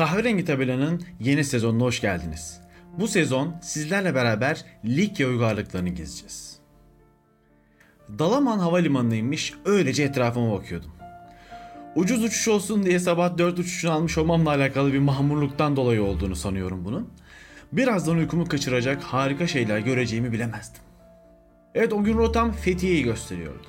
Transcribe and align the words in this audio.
Kahverengi 0.00 0.44
Tabela'nın 0.44 1.02
yeni 1.20 1.44
sezonuna 1.44 1.84
hoş 1.84 2.00
geldiniz. 2.00 2.60
Bu 2.98 3.08
sezon 3.08 3.54
sizlerle 3.62 4.14
beraber 4.14 4.64
Likya 4.84 5.28
uygarlıklarını 5.28 5.88
gezeceğiz. 5.88 6.58
Dalaman 8.18 8.58
Havalimanı'na 8.58 9.14
inmiş 9.14 9.54
öylece 9.64 10.02
etrafıma 10.02 10.52
bakıyordum. 10.52 10.90
Ucuz 11.94 12.24
uçuş 12.24 12.48
olsun 12.48 12.82
diye 12.82 12.98
sabah 12.98 13.38
4 13.38 13.58
uçuşunu 13.58 13.92
almış 13.92 14.18
olmamla 14.18 14.50
alakalı 14.50 14.92
bir 14.92 14.98
mahmurluktan 14.98 15.76
dolayı 15.76 16.02
olduğunu 16.02 16.36
sanıyorum 16.36 16.84
bunun. 16.84 17.10
Birazdan 17.72 18.16
uykumu 18.16 18.48
kaçıracak 18.48 19.02
harika 19.02 19.46
şeyler 19.46 19.78
göreceğimi 19.78 20.32
bilemezdim. 20.32 20.82
Evet 21.74 21.92
o 21.92 22.04
gün 22.04 22.18
rotam 22.18 22.52
Fethiye'yi 22.52 23.02
gösteriyordu. 23.02 23.66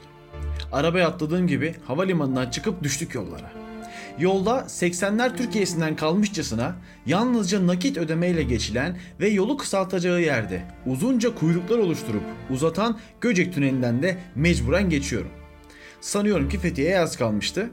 Arabaya 0.71 1.07
atladığım 1.07 1.48
gibi 1.48 1.75
havalimanından 1.86 2.50
çıkıp 2.50 2.84
düştük 2.84 3.16
yollara. 3.16 3.70
Yolda 4.19 4.51
80'ler 4.51 5.37
Türkiye'sinden 5.37 5.95
kalmışçasına 5.95 6.75
yalnızca 7.05 7.67
nakit 7.67 7.97
ödemeyle 7.97 8.43
geçilen 8.43 8.97
ve 9.19 9.29
yolu 9.29 9.57
kısaltacağı 9.57 10.21
yerde 10.21 10.63
uzunca 10.85 11.35
kuyruklar 11.35 11.77
oluşturup 11.77 12.23
uzatan 12.49 12.99
Göcek 13.21 13.53
Tüneli'nden 13.53 14.03
de 14.03 14.17
mecburen 14.35 14.89
geçiyorum. 14.89 15.31
Sanıyorum 16.02 16.49
ki 16.49 16.59
Fethiye'ye 16.59 16.99
az 16.99 17.17
kalmıştı. 17.17 17.69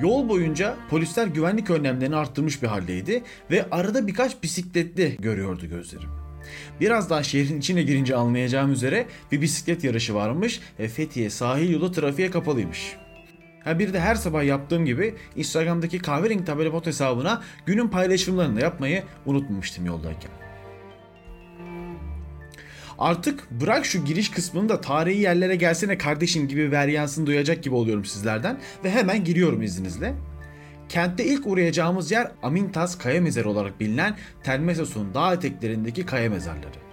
Yol 0.00 0.28
boyunca 0.28 0.76
polisler 0.90 1.26
güvenlik 1.26 1.70
önlemlerini 1.70 2.16
arttırmış 2.16 2.62
bir 2.62 2.68
haldeydi 2.68 3.22
ve 3.50 3.70
arada 3.70 4.06
birkaç 4.06 4.42
bisikletli 4.42 5.16
görüyordu 5.18 5.66
gözlerim. 5.66 6.08
Birazdan 6.80 7.22
şehrin 7.22 7.58
içine 7.58 7.82
girince 7.82 8.16
anlayacağım 8.16 8.72
üzere 8.72 9.06
bir 9.32 9.40
bisiklet 9.40 9.84
yarışı 9.84 10.14
varmış 10.14 10.60
ve 10.78 10.88
Fethiye 10.88 11.30
sahil 11.30 11.70
yolu 11.70 11.92
trafiğe 11.92 12.30
kapalıymış. 12.30 12.96
Ha 13.64 13.78
bir 13.78 13.92
de 13.92 14.00
her 14.00 14.14
sabah 14.14 14.44
yaptığım 14.44 14.84
gibi 14.84 15.14
Instagram'daki 15.36 15.98
kahverengi 15.98 16.44
tabela 16.44 16.72
bot 16.72 16.86
hesabına 16.86 17.42
günün 17.66 17.88
paylaşımlarını 17.88 18.56
da 18.56 18.60
yapmayı 18.60 19.02
unutmamıştım 19.26 19.86
yoldayken. 19.86 20.30
Artık 22.98 23.50
bırak 23.50 23.86
şu 23.86 24.04
giriş 24.04 24.30
kısmını 24.30 24.68
da 24.68 24.80
tarihi 24.80 25.20
yerlere 25.20 25.56
gelsene 25.56 25.98
kardeşim 25.98 26.48
gibi 26.48 26.70
veryansını 26.70 27.26
duyacak 27.26 27.62
gibi 27.62 27.74
oluyorum 27.74 28.04
sizlerden 28.04 28.58
ve 28.84 28.90
hemen 28.90 29.24
giriyorum 29.24 29.62
izninizle. 29.62 30.14
Kentte 30.88 31.24
ilk 31.24 31.46
uğrayacağımız 31.46 32.10
yer 32.10 32.32
Amintas 32.42 32.98
Kaya 32.98 33.20
Mezarı 33.20 33.48
olarak 33.48 33.80
bilinen 33.80 34.16
Telmesos'un 34.42 35.14
dağ 35.14 35.34
eteklerindeki 35.34 36.06
kaya 36.06 36.30
mezarları. 36.30 36.91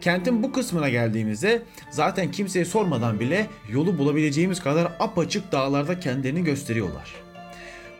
Kentin 0.00 0.42
bu 0.42 0.52
kısmına 0.52 0.88
geldiğimizde 0.88 1.62
zaten 1.90 2.30
kimseye 2.30 2.64
sormadan 2.64 3.20
bile 3.20 3.46
yolu 3.68 3.98
bulabileceğimiz 3.98 4.62
kadar 4.62 4.92
apaçık 5.00 5.52
dağlarda 5.52 6.00
kendilerini 6.00 6.44
gösteriyorlar. 6.44 7.14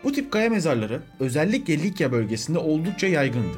Bu 0.03 0.11
tip 0.11 0.31
kaya 0.31 0.49
mezarları 0.49 1.01
özellikle 1.19 1.83
Likya 1.83 2.11
bölgesinde 2.11 2.59
oldukça 2.59 3.07
yaygındı. 3.07 3.57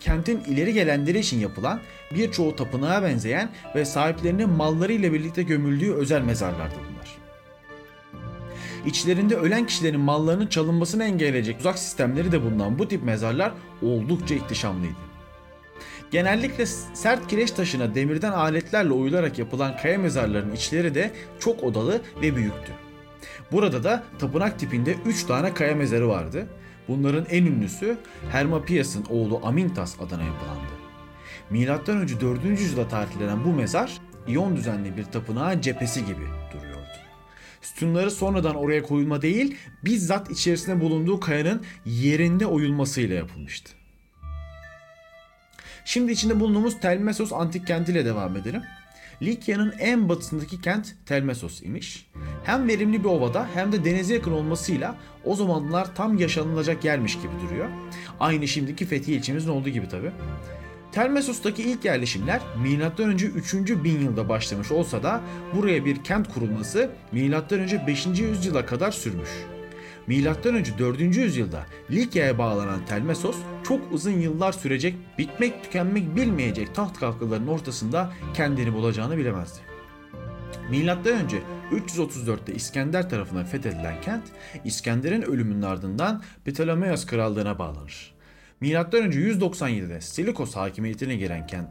Kentin 0.00 0.40
ileri 0.40 0.72
gelenleri 0.72 1.18
için 1.18 1.38
yapılan 1.38 1.80
birçoğu 2.14 2.56
tapınağa 2.56 3.02
benzeyen 3.02 3.48
ve 3.74 3.84
sahiplerinin 3.84 4.48
malları 4.48 4.92
ile 4.92 5.12
birlikte 5.12 5.42
gömüldüğü 5.42 5.92
özel 5.92 6.22
mezarlardı 6.22 6.74
bunlar. 6.74 7.16
İçlerinde 8.86 9.36
ölen 9.36 9.66
kişilerin 9.66 10.00
mallarının 10.00 10.46
çalınmasını 10.46 11.04
engelleyecek 11.04 11.60
uzak 11.60 11.78
sistemleri 11.78 12.32
de 12.32 12.42
bulunan 12.42 12.78
bu 12.78 12.88
tip 12.88 13.04
mezarlar 13.04 13.52
oldukça 13.82 14.34
ihtişamlıydı. 14.34 15.13
Genellikle 16.10 16.66
sert 16.66 17.26
kireç 17.26 17.50
taşına 17.50 17.94
demirden 17.94 18.32
aletlerle 18.32 18.92
oyularak 18.92 19.38
yapılan 19.38 19.76
kaya 19.76 19.98
mezarlarının 19.98 20.54
içleri 20.54 20.94
de 20.94 21.10
çok 21.40 21.62
odalı 21.62 22.00
ve 22.22 22.36
büyüktü. 22.36 22.72
Burada 23.52 23.84
da 23.84 24.02
tapınak 24.18 24.58
tipinde 24.58 24.96
3 25.06 25.24
tane 25.24 25.54
kaya 25.54 25.74
mezarı 25.74 26.08
vardı. 26.08 26.46
Bunların 26.88 27.26
en 27.30 27.44
ünlüsü 27.44 27.98
Hermapias'ın 28.30 29.04
oğlu 29.10 29.40
Amintas 29.44 30.00
adına 30.00 30.22
yapılandı. 30.22 30.74
Milattan 31.50 31.96
önce 31.96 32.20
4. 32.20 32.44
yüzyılda 32.44 32.88
tarihlenen 32.88 33.44
bu 33.44 33.52
mezar 33.52 34.00
İyon 34.26 34.56
düzenli 34.56 34.96
bir 34.96 35.04
tapınağın 35.04 35.60
cephesi 35.60 36.00
gibi 36.00 36.26
duruyordu. 36.52 36.84
Sütunları 37.62 38.10
sonradan 38.10 38.54
oraya 38.54 38.82
koyulma 38.82 39.22
değil, 39.22 39.56
bizzat 39.84 40.30
içerisinde 40.30 40.80
bulunduğu 40.80 41.20
kayanın 41.20 41.62
yerinde 41.86 42.46
oyulmasıyla 42.46 43.16
yapılmıştı. 43.16 43.83
Şimdi 45.84 46.12
içinde 46.12 46.40
bulunduğumuz 46.40 46.80
Telmesos 46.80 47.32
antik 47.32 47.66
kentiyle 47.66 48.04
devam 48.04 48.36
edelim. 48.36 48.62
Likya'nın 49.22 49.74
en 49.78 50.08
batısındaki 50.08 50.60
kent 50.60 50.94
Telmesos 51.06 51.62
imiş. 51.62 52.06
Hem 52.44 52.68
verimli 52.68 53.04
bir 53.04 53.08
ovada 53.08 53.48
hem 53.54 53.72
de 53.72 53.84
denize 53.84 54.14
yakın 54.14 54.32
olmasıyla 54.32 54.96
o 55.24 55.36
zamanlar 55.36 55.94
tam 55.94 56.18
yaşanılacak 56.18 56.84
yermiş 56.84 57.14
gibi 57.14 57.32
duruyor. 57.46 57.68
Aynı 58.20 58.48
şimdiki 58.48 58.86
Fethiye 58.86 59.16
ilçemizin 59.16 59.50
olduğu 59.50 59.68
gibi 59.68 59.88
tabi. 59.88 60.10
Telmesos'taki 60.92 61.62
ilk 61.62 61.84
yerleşimler 61.84 62.40
M.Ö. 62.62 63.12
3. 63.12 63.54
bin 63.54 64.00
yılda 64.00 64.28
başlamış 64.28 64.72
olsa 64.72 65.02
da 65.02 65.20
buraya 65.54 65.84
bir 65.84 66.04
kent 66.04 66.34
kurulması 66.34 66.90
M.Ö. 67.12 67.86
5. 67.86 68.06
yüzyıla 68.06 68.66
kadar 68.66 68.92
sürmüş. 68.92 69.28
Önce 70.08 70.78
4. 70.78 71.00
yüzyılda 71.00 71.66
Likya'ya 71.90 72.38
bağlanan 72.38 72.86
Telmesos 72.86 73.36
çok 73.64 73.92
uzun 73.92 74.10
yıllar 74.10 74.52
sürecek, 74.52 74.94
bitmek 75.18 75.64
tükenmek 75.64 76.16
bilmeyecek 76.16 76.74
taht 76.74 77.00
kavgalarının 77.00 77.46
ortasında 77.46 78.12
kendini 78.34 78.72
bulacağını 78.72 79.16
bilemezdi. 79.18 79.58
Önce 81.10 81.38
334'te 81.72 82.54
İskender 82.54 83.10
tarafından 83.10 83.44
fethedilen 83.44 84.00
kent, 84.00 84.24
İskender'in 84.64 85.22
ölümünün 85.22 85.62
ardından 85.62 86.22
Ptolemaios 86.44 87.06
krallığına 87.06 87.58
bağlanır. 87.58 88.14
Önce 88.98 89.20
197'de 89.20 90.00
Silikos 90.00 90.56
hakimiyetine 90.56 91.16
giren 91.16 91.46
kent, 91.46 91.70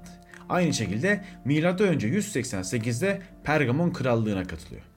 aynı 0.49 0.73
şekilde 0.73 1.23
önce 1.83 2.07
188'de 2.07 3.21
Pergamon 3.43 3.89
krallığına 3.89 4.43
katılıyor. 4.43 4.92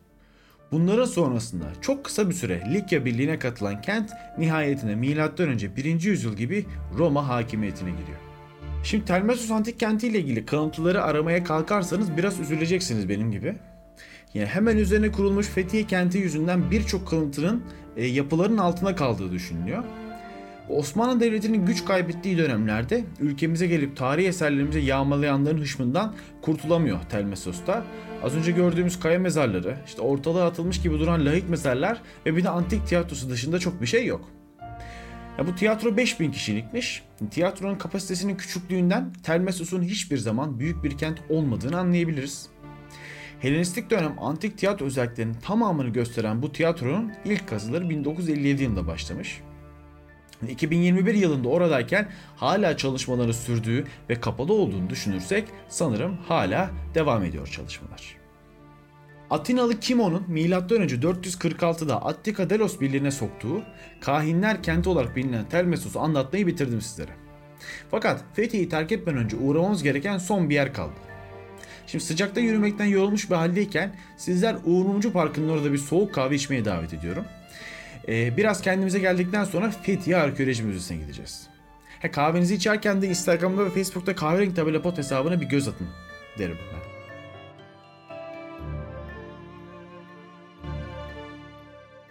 Bunların 0.72 1.04
sonrasında 1.04 1.65
çok 1.81 2.04
kısa 2.04 2.28
bir 2.28 2.34
süre 2.34 2.62
Likya 2.75 3.04
Birliği'ne 3.04 3.38
katılan 3.38 3.81
kent 3.81 4.10
nihayetinde 4.38 4.94
M.Ö. 4.94 5.77
1. 5.77 6.03
yüzyıl 6.03 6.34
gibi 6.34 6.66
Roma 6.99 7.28
hakimiyetine 7.28 7.91
giriyor. 7.91 8.19
Şimdi 8.84 9.04
Telmesos 9.04 9.50
antik 9.50 9.81
kenti 9.81 10.09
ile 10.09 10.19
ilgili 10.19 10.47
kalıntıları 10.47 11.03
aramaya 11.03 11.44
kalkarsanız 11.44 12.16
biraz 12.16 12.41
üzüleceksiniz 12.41 13.09
benim 13.09 13.31
gibi. 13.31 13.56
Yani 14.34 14.47
hemen 14.47 14.77
üzerine 14.77 15.12
kurulmuş 15.12 15.47
Fethiye 15.47 15.87
kenti 15.87 16.19
yüzünden 16.19 16.71
birçok 16.71 17.09
kalıntının 17.09 17.62
e, 17.97 18.06
yapıların 18.06 18.59
altına 18.59 18.97
kaldığı 18.97 19.33
düşünülüyor. 19.33 19.84
Osmanlı 20.69 21.21
Devleti'nin 21.21 21.66
güç 21.66 21.84
kaybettiği 21.84 22.38
dönemlerde 22.38 23.04
ülkemize 23.21 23.66
gelip 23.66 23.97
tarihi 23.97 24.28
eserlerimize 24.28 24.81
yağmalayanların 24.81 25.59
hışmından 25.59 26.15
kurtulamıyor 26.43 27.03
Telmesos'ta. 27.10 27.84
Az 28.22 28.37
önce 28.37 28.53
gördüğümüz 28.53 29.00
kaya 29.00 29.19
mezarları, 29.19 29.77
işte 29.87 30.03
ortalığa 30.03 30.47
atılmış 30.47 30.82
gibi 30.82 30.99
duran 30.99 31.27
lahit 31.27 31.49
mezarlar 31.49 32.03
ve 32.27 32.37
bir 32.37 32.44
de 32.44 32.49
antik 32.49 32.87
tiyatrosu 32.87 33.31
dışında 33.31 33.59
çok 33.59 33.81
bir 33.81 33.87
şey 33.87 34.06
yok. 34.06 34.28
Ya 35.38 35.47
bu 35.47 35.54
tiyatro 35.54 35.97
5000 35.97 36.31
kişilikmiş. 36.31 37.03
Tiyatronun 37.31 37.75
kapasitesinin 37.75 38.37
küçüklüğünden 38.37 39.12
Telmesos'un 39.22 39.83
hiçbir 39.83 40.19
zaman 40.19 40.59
büyük 40.59 40.84
bir 40.84 40.98
kent 40.98 41.19
olmadığını 41.28 41.78
anlayabiliriz. 41.78 42.48
Helenistik 43.41 43.91
dönem 43.91 44.16
antik 44.19 44.59
tiyatro 44.59 44.87
özelliklerinin 44.87 45.34
tamamını 45.34 45.88
gösteren 45.88 46.43
bu 46.43 46.53
tiyatronun 46.53 47.12
ilk 47.25 47.48
kazıları 47.48 47.91
1957 47.91 48.62
yılında 48.62 48.87
başlamış. 48.87 49.41
2021 50.48 51.14
yılında 51.14 51.48
oradayken 51.48 52.08
hala 52.36 52.76
çalışmaları 52.76 53.34
sürdüğü 53.34 53.84
ve 54.10 54.20
kapalı 54.20 54.52
olduğunu 54.52 54.91
düşünürsek 54.91 55.48
sanırım 55.69 56.16
hala 56.28 56.70
devam 56.94 57.24
ediyor 57.24 57.47
çalışmalar. 57.47 58.16
Atinalı 59.30 59.80
Kimon'un 59.80 60.24
M.Ö. 60.28 60.41
446'da 60.41 62.04
Attika 62.04 62.50
Delos 62.50 62.80
birliğine 62.80 63.10
soktuğu 63.10 63.62
kahinler 64.00 64.62
kenti 64.62 64.88
olarak 64.88 65.16
bilinen 65.16 65.48
Telmesos'u 65.48 66.00
anlatmayı 66.00 66.47
bitirdim 66.47 66.80
sizlere. 66.80 67.10
Fakat 67.91 68.24
Fethiye'yi 68.34 68.68
terk 68.68 68.92
etmeden 68.92 69.18
önce 69.18 69.36
uğramamız 69.36 69.83
gereken 69.83 70.18
son 70.18 70.50
bir 70.50 70.54
yer 70.54 70.74
kaldı. 70.74 70.94
Şimdi 71.86 72.04
sıcakta 72.04 72.41
yürümekten 72.41 72.84
yorulmuş 72.84 73.30
bir 73.30 73.34
haldeyken 73.34 73.94
sizler 74.16 74.56
Uğur 74.65 74.84
Mumcu 74.84 75.12
Parkı'nın 75.12 75.48
orada 75.48 75.72
bir 75.72 75.78
soğuk 75.78 76.15
kahve 76.15 76.34
içmeye 76.34 76.65
davet 76.65 76.94
ediyorum. 76.94 77.24
Ee, 78.08 78.36
biraz 78.36 78.62
kendimize 78.62 78.98
geldikten 78.98 79.44
sonra 79.44 79.70
Fethiye 79.70 80.16
Arkeoloji 80.16 80.62
Müzesi'ne 80.62 80.98
gideceğiz. 80.98 81.47
He, 82.00 82.10
kahvenizi 82.10 82.54
içerken 82.54 83.03
de 83.03 83.08
Instagram'da 83.08 83.64
ve 83.64 83.70
Facebook'ta 83.70 84.14
kahverengi 84.14 84.54
tabela 84.54 84.82
pot 84.82 84.98
hesabına 84.98 85.41
bir 85.41 85.47
göz 85.47 85.68
atın 85.68 85.88
derim 86.38 86.58
ben. 86.72 86.86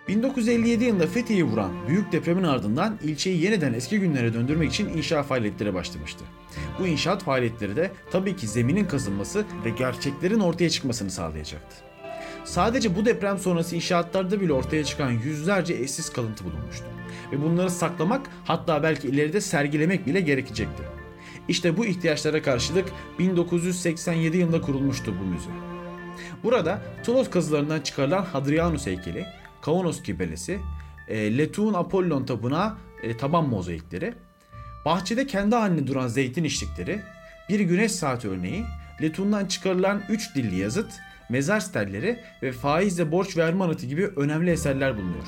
...1957 0.08 0.84
yılında 0.84 1.08
Fethiye'yi 1.08 1.44
vuran 1.44 1.72
büyük 1.88 2.12
depremin 2.12 2.44
ardından 2.44 3.00
ilçeyi 3.04 3.44
yeniden 3.44 3.74
eski 3.74 4.00
günlere 4.00 4.34
döndürmek 4.34 4.72
için 4.72 4.90
inşaat 4.90 5.26
faaliyetleri 5.26 5.74
başlamıştı. 5.74 6.26
Bu 6.80 6.88
inşaat 6.88 7.24
faaliyetleri 7.24 7.76
de 7.76 7.92
tabii 8.12 8.36
ki 8.36 8.48
zeminin 8.48 8.86
kazınması 8.86 9.46
ve 9.66 9.70
gerçeklerin 9.70 10.40
ortaya 10.40 10.70
çıkmasını 10.70 11.12
sağlayacaktı. 11.12 11.95
Sadece 12.46 12.96
bu 12.96 13.06
deprem 13.06 13.38
sonrası 13.38 13.76
inşaatlarda 13.76 14.42
bile 14.42 14.54
ortaya 14.54 14.84
çıkan 14.84 15.12
yüzlerce 15.12 15.74
eşsiz 15.74 16.10
kalıntı 16.10 16.44
bulunmuştu. 16.46 16.86
ve 17.32 17.44
bunları 17.44 17.70
saklamak 17.70 18.30
hatta 18.46 18.84
belki 18.84 19.08
ileride 19.08 19.42
sergilemek 19.42 20.08
bile 20.08 20.22
gerekecekti. 20.22 20.84
İşte 21.48 21.78
bu 21.78 21.86
ihtiyaçlara 21.86 22.42
karşılık 22.42 22.92
1987 23.20 24.38
yılında 24.38 24.62
kurulmuştu 24.62 25.14
bu 25.22 25.26
müze. 25.26 25.50
Burada 26.44 26.82
Tulos 27.04 27.30
kazılarından 27.30 27.82
çıkarılan 27.82 28.26
Hadrianus 28.26 28.86
heykeli, 28.86 29.26
Kaunos 29.62 30.04
kibelesi, 30.04 30.60
e, 31.08 31.38
Letun 31.38 31.74
Apollon 31.74 32.26
tapınağı 32.26 32.74
e, 33.04 33.18
taban 33.18 33.50
mozaikleri, 33.50 34.14
bahçede 34.86 35.28
kendi 35.28 35.56
halinde 35.56 35.88
duran 35.88 36.08
zeytin 36.08 36.44
işlikleri, 36.44 37.02
bir 37.50 37.60
güneş 37.60 37.92
saati 37.92 38.30
örneği, 38.30 38.66
Letun'dan 39.02 39.46
çıkarılan 39.46 40.02
3 40.10 40.36
dilli 40.36 40.56
yazıt, 40.56 40.92
mezar 41.30 41.60
stelleri 41.60 42.20
ve 42.44 42.52
faizle 42.52 43.12
borç 43.12 43.38
verme 43.38 43.64
anıtı 43.64 43.86
gibi 43.86 44.08
önemli 44.16 44.52
eserler 44.52 44.98
bulunuyor. 44.98 45.28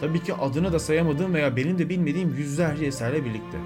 Tabii 0.00 0.22
ki 0.22 0.34
adını 0.34 0.72
da 0.72 0.78
sayamadığım 0.78 1.34
veya 1.34 1.56
benim 1.56 1.78
de 1.78 1.88
bilmediğim 1.88 2.34
yüzlerce 2.34 2.86
eserle 2.86 3.24
birlikte. 3.24 3.58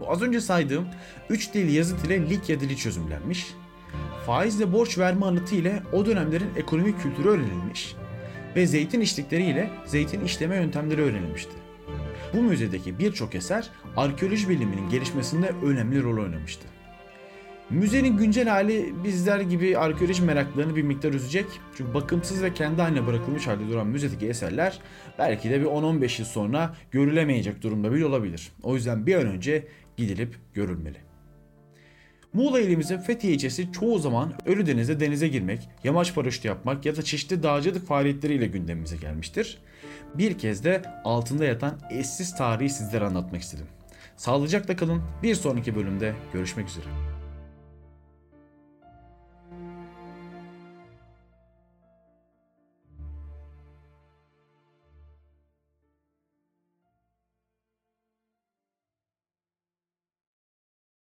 Bu 0.00 0.10
az 0.10 0.22
önce 0.22 0.40
saydığım 0.40 0.86
3 1.30 1.54
dil 1.54 1.74
yazıt 1.74 2.06
ile 2.06 2.30
Likya 2.30 2.60
dili 2.60 2.76
çözümlenmiş. 2.76 3.54
Faizle 4.26 4.72
borç 4.72 4.98
verme 4.98 5.26
anıtı 5.26 5.54
ile 5.54 5.82
o 5.92 6.06
dönemlerin 6.06 6.50
ekonomik 6.56 7.02
kültürü 7.02 7.28
öğrenilmiş 7.28 7.96
ve 8.56 8.66
zeytin 8.66 9.00
işlikleri 9.00 9.44
ile 9.44 9.70
zeytin 9.86 10.24
işleme 10.24 10.56
yöntemleri 10.56 11.02
öğrenilmişti. 11.02 11.52
Bu 12.34 12.42
müzedeki 12.42 12.98
birçok 12.98 13.34
eser 13.34 13.70
arkeoloji 13.96 14.48
biliminin 14.48 14.88
gelişmesinde 14.90 15.52
önemli 15.62 16.02
rol 16.02 16.22
oynamıştı. 16.22 16.66
Müzenin 17.72 18.16
güncel 18.16 18.48
hali 18.48 18.94
bizler 19.04 19.40
gibi 19.40 19.78
arkeoloji 19.78 20.22
meraklarını 20.22 20.76
bir 20.76 20.82
miktar 20.82 21.12
üzecek. 21.12 21.46
Çünkü 21.76 21.94
bakımsız 21.94 22.42
ve 22.42 22.54
kendi 22.54 22.82
haline 22.82 23.06
bırakılmış 23.06 23.46
halde 23.46 23.68
duran 23.68 23.86
müzedeki 23.86 24.26
eserler 24.26 24.80
belki 25.18 25.50
de 25.50 25.60
bir 25.60 25.66
10-15 25.66 26.20
yıl 26.20 26.28
sonra 26.28 26.74
görülemeyecek 26.90 27.62
durumda 27.62 27.92
bile 27.92 28.06
olabilir. 28.06 28.52
O 28.62 28.74
yüzden 28.74 29.06
bir 29.06 29.14
an 29.14 29.26
önce 29.26 29.66
gidilip 29.96 30.36
görülmeli. 30.54 30.96
Muğla 32.32 32.60
ilimizin 32.60 32.98
Fethiye 32.98 33.32
ilçesi 33.32 33.72
çoğu 33.72 33.98
zaman 33.98 34.32
Ölüdeniz'de 34.46 35.00
denize 35.00 35.28
girmek, 35.28 35.68
yamaç 35.84 36.14
paraşütü 36.14 36.48
yapmak 36.48 36.86
ya 36.86 36.96
da 36.96 37.02
çeşitli 37.02 37.42
dağcılık 37.42 37.86
faaliyetleriyle 37.86 38.46
gündemimize 38.46 38.96
gelmiştir. 38.96 39.58
Bir 40.14 40.38
kez 40.38 40.64
de 40.64 40.82
altında 41.04 41.44
yatan 41.44 41.78
eşsiz 41.90 42.36
tarihi 42.36 42.70
sizlere 42.70 43.04
anlatmak 43.04 43.42
istedim. 43.42 43.66
Sağlıcakla 44.16 44.76
kalın. 44.76 45.02
Bir 45.22 45.34
sonraki 45.34 45.76
bölümde 45.76 46.14
görüşmek 46.32 46.68
üzere. 46.68 47.11